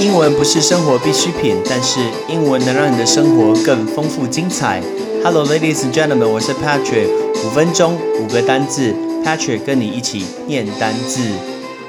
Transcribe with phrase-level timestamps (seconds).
[0.00, 4.82] 英文不是生活必需品，但是英文能让你的生活更丰富精彩。
[5.22, 7.06] Hello, ladies and gentlemen，我是 Patrick。
[7.44, 11.20] 五分钟五个单字，Patrick 跟你一起念单字。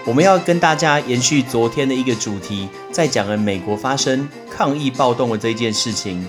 [0.03, 6.27] 我们要跟大家延续昨天的一个主题，在讲了美国发生抗议暴动的这件事情。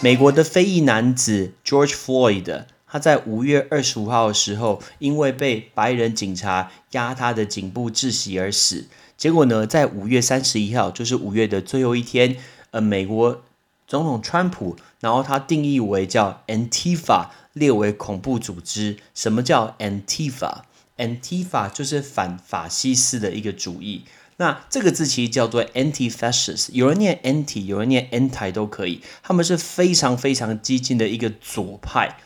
[0.00, 8.86] 美国的非裔男子 George Floyd，他在五月二十五号的时候，因为被白人警察压他的颈部窒息而死。
[9.16, 12.36] 结果呢，在五月三十一号，就是五月的最后一天，
[12.72, 13.42] 呃，美国
[13.86, 18.96] 总统川普，然后他定义为叫 Antifa，列为恐怖组织。
[19.14, 24.04] 什么叫 Antifa？Antifa 就是反法西斯的一个主义。
[24.38, 29.02] 那这个字其实叫做 Anti-fascist，有人念 Anti，有人念 Anti 都可以。
[29.22, 32.16] 他们是非常非常激进的一个左派。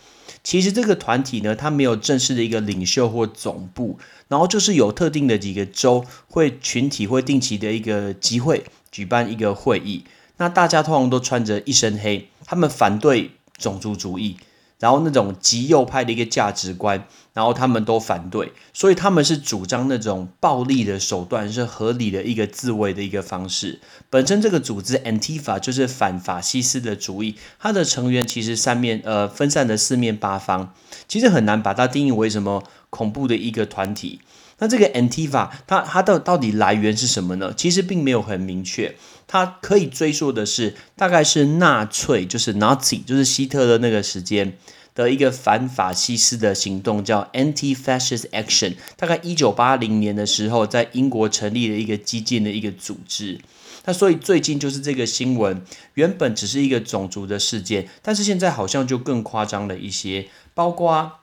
[0.45, 10.05] 其实这个团体呢，它没有正式的一个领袖或总部，然后就是有特定的几个州会群体会定期的一个集会举办一个会议。
[10.37, 14.37] 那大家通常都穿着一身黑，他们反对种族主义。
[14.85, 23.81] 然后那种极右派的一个价值观，然后他们都反对，所以他们是主张那种暴力的手段是合理的一个自卫的一个方式。
[24.11, 30.75] 本身这个组织 Antifa 就是反法西斯的主义，它的成员其实三面呃分散的四面八方，
[31.09, 34.21] 其实很难把它定义为什么恐怖的一个团体。
[34.59, 37.53] 那这个 Antifa 它它的到底来源是什么呢？
[37.57, 38.95] 其实并没有很明确。
[39.27, 44.57] 它可以追溯的是，大概是纳粹，就是 Nazi，就是希特勒那个时间
[44.95, 48.75] 的一个反法西斯的行动，叫 Anti-Fascist Action。
[48.97, 53.41] 大概一九八零年的时候，在英国成立了一个激进的一个组织。
[53.87, 55.63] 那所以最近就是这个新闻，
[55.95, 61.21] 原本只是一个种族的事件，但是现在好像就更夸张了一些，包括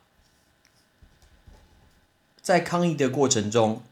[2.42, 3.82] 在抗议的过程中，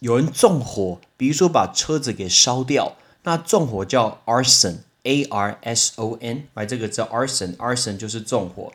[0.00, 2.96] 有人纵火，比如说把车子给烧掉。
[3.24, 8.72] 那纵火叫 arson，a r s o n，买这个叫 arson，arson 就是纵火。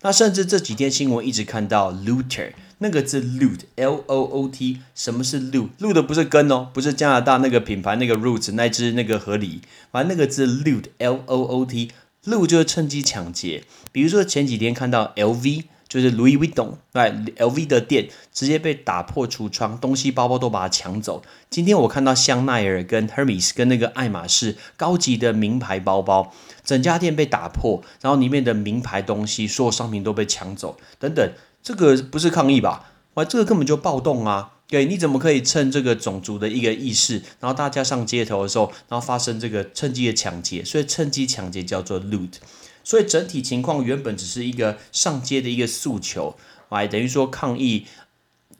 [0.00, 9.60] 那甚至这几天新闻一直看到 looter，那个字 loot，l o o t，什么是 loot？loot 不是根哦，不是加拿大那个品牌那个 roots 那只那个河狸，
[9.92, 13.62] 反正那个字 loot，l o o t，loot 就是趁机抢劫。
[13.92, 15.66] 比如说前几天看到 l v。
[15.92, 21.22] 就是 Louis Vuitton，LV 的店直接被打破橱窗，东西包包都把它抢走。
[21.50, 26.32] 今天我看到香奈儿跟 Hermes 跟那个爱马仕高级的名牌包包，
[26.64, 31.30] 整家店被打破，然后里面的名牌东西所有商品都被抢走，等等，
[31.62, 32.86] 这个不是抗议吧？
[33.12, 34.52] 哇，这个根本就暴动啊！
[34.66, 40.64] 对，你怎么可以趁这个种族的一个意识，然后大家上街头的时候，然后发生这个趁机的抢劫？
[40.64, 42.36] 所以趁机抢劫叫做 loot。
[42.84, 46.36] 所以整体情况原本只是一个上街的一个诉求，
[46.70, 47.86] 来等于说抗议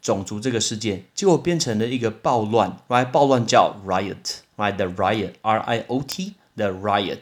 [0.00, 7.20] 种族这个事件，结果变成了一个暴乱，来暴乱叫 riot，来 the riot，r i o t，the riot。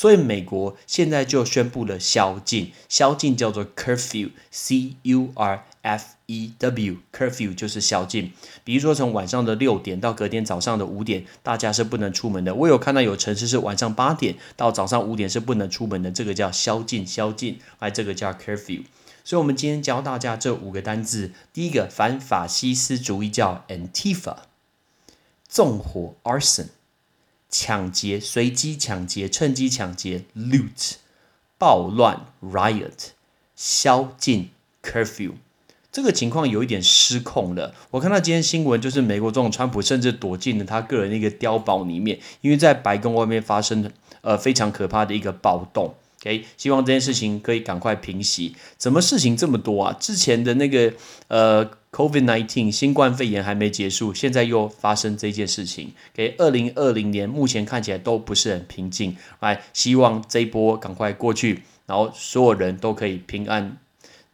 [0.00, 8.32] 所以美国现在就宣布了宵禁，宵禁叫做 curfew，c u r f e w，curfew 就是宵禁。
[8.64, 12.54] 比如说从晚上的六点到隔天早上的五点，大家是不能出门的。
[12.54, 18.84] 我有看到有城市是晚上八点到早上五点是不能出门的，这个叫宵禁，宵禁，哎，这个叫 curfew。
[19.22, 24.36] 所以，我们今天教大家这五个单字，第一个反法西斯主义叫 Antifa，
[25.46, 26.68] 纵火 arson。
[27.50, 30.94] 抢劫、随机抢劫、趁机抢劫，loot；
[31.58, 33.10] 暴乱，riot；
[33.56, 34.50] 宵禁
[34.82, 35.32] ，curfew。
[35.92, 37.74] 这个情况有一点失控了。
[37.90, 43.90] 我看到今天新闻，就是美国总统川普甚至躲进了他个人的一个碉堡里面，因为在白宫外面发生了
[44.20, 45.92] 呃非常可怕的一个暴动。
[46.20, 48.54] OK，希望这件事情可以赶快平息。
[48.78, 49.96] 怎么事情这么多啊？
[49.98, 50.92] 之前的那个
[51.26, 55.92] 呃，Covid nineteen 新冠肺炎还没结束，现在又发生这件事情。
[56.14, 59.16] 给二零二零年目前看起来都不是很平静。
[59.40, 63.76] 来，希望这一波赶快过去，然后所有人都可以平安。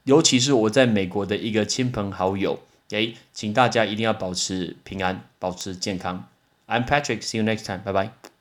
[0.04, 2.60] 尤其是我在美国的一个亲朋好友，
[2.90, 6.28] 诶，请大家一定要保持平安，保持健康。
[6.68, 8.35] I'm Patrick，see you next time，拜拜。